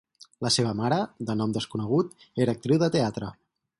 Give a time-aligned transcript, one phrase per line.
[0.45, 0.97] La seva mare,
[1.29, 2.17] de nom desconegut,
[2.47, 3.31] era actriu de teatre.